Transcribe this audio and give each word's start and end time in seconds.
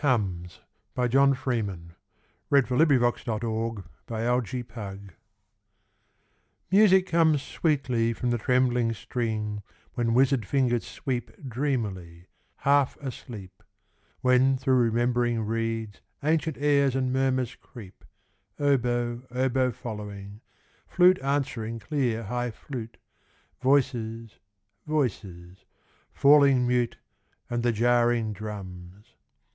Only 0.03 0.49
have 0.95 1.11
thou 1.11 1.25
no 1.27 1.35
fear 1.35 1.61
Pride, 1.61 1.95
but 2.49 2.71
no 2.71 3.11
fear. 3.11 3.39
MUSIC 3.39 4.67
COMES 4.67 5.11
Music 6.71 7.05
comes 7.05 7.43
Sweetly 7.43 8.11
from 8.11 8.31
the 8.31 8.39
trembling 8.39 8.93
string 8.93 9.61
When 9.93 10.15
wizard 10.15 10.47
fingers 10.47 10.87
sweep 10.87 11.29
Dreamily, 11.47 12.25
half 12.65 12.97
asleep; 12.97 13.61
When 14.21 14.57
through 14.57 14.73
remembering 14.77 15.43
reeds 15.43 16.01
Ancient 16.23 16.57
airs 16.57 16.95
and 16.95 17.13
murmurs 17.13 17.53
creep, 17.53 18.03
Oboe 18.59 19.21
oboe 19.29 19.69
following, 19.71 20.41
Flute 20.87 21.19
answering 21.19 21.77
clear 21.77 22.23
high 22.23 22.49
flute, 22.49 22.97
Voices, 23.61 24.39
voices 24.87 25.63
falling 26.11 26.67
mute, 26.67 26.97
And 27.51 27.61
the 27.61 27.71
jarring 27.71 28.33
drums. 28.33 29.13